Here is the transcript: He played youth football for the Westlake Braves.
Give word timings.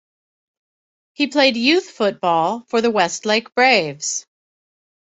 He 1.13 1.27
played 1.27 1.57
youth 1.57 1.91
football 1.91 2.61
for 2.69 2.81
the 2.81 2.89
Westlake 2.89 3.53
Braves. 3.53 4.25